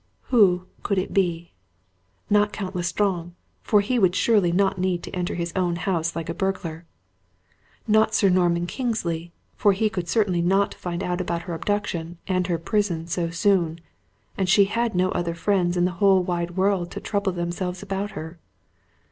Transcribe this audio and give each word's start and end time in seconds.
Who 0.33 0.65
could 0.81 0.97
it 0.97 1.13
be? 1.13 1.51
Not 2.27 2.51
Count 2.51 2.75
L'Estrange, 2.75 3.33
for 3.61 3.81
he 3.81 3.99
would 3.99 4.15
surely 4.15 4.51
not 4.51 4.79
need 4.79 5.03
to 5.03 5.11
enter 5.15 5.35
his 5.35 5.53
own 5.55 5.75
house 5.75 6.15
like 6.15 6.27
a 6.27 6.33
burglar 6.33 6.85
not 7.87 8.15
Sir 8.15 8.27
Norman 8.29 8.65
Kingsley, 8.65 9.31
for 9.55 9.73
he 9.73 9.91
could 9.91 10.09
certainly 10.09 10.41
not 10.41 10.73
find 10.73 11.03
out 11.03 11.29
her 11.29 11.53
abduction 11.53 12.17
and 12.27 12.47
her 12.47 12.57
prison 12.57 13.05
so 13.05 13.29
soon, 13.29 13.79
and 14.39 14.49
she 14.49 14.65
had 14.65 14.95
no 14.95 15.11
other 15.11 15.35
friends 15.35 15.77
in 15.77 15.85
the 15.85 15.91
whole 16.01 16.23
wide 16.23 16.57
world 16.57 16.89
to 16.89 16.99
trouble 16.99 17.31
themselves 17.33 17.83
about 17.83 18.09
her. 18.17 18.39